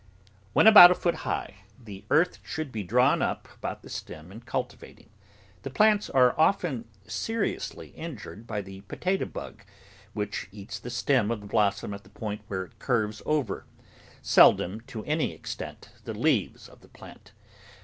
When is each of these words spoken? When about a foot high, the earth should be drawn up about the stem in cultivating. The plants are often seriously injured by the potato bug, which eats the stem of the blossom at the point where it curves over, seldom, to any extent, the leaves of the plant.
When 0.53 0.65
about 0.65 0.89
a 0.89 0.95
foot 0.95 1.13
high, 1.29 1.57
the 1.77 2.05
earth 2.09 2.39
should 2.43 2.71
be 2.71 2.81
drawn 2.81 3.21
up 3.21 3.47
about 3.57 3.83
the 3.83 3.87
stem 3.91 4.31
in 4.31 4.39
cultivating. 4.41 5.11
The 5.61 5.69
plants 5.69 6.09
are 6.09 6.33
often 6.39 6.87
seriously 7.05 7.89
injured 7.89 8.47
by 8.47 8.63
the 8.63 8.81
potato 8.81 9.25
bug, 9.25 9.61
which 10.13 10.47
eats 10.51 10.79
the 10.79 10.89
stem 10.89 11.29
of 11.29 11.41
the 11.41 11.45
blossom 11.45 11.93
at 11.93 12.03
the 12.03 12.09
point 12.09 12.41
where 12.47 12.63
it 12.63 12.79
curves 12.79 13.21
over, 13.27 13.67
seldom, 14.23 14.81
to 14.89 15.05
any 15.05 15.33
extent, 15.33 15.89
the 16.03 16.15
leaves 16.15 16.67
of 16.67 16.81
the 16.81 16.89
plant. 16.89 17.33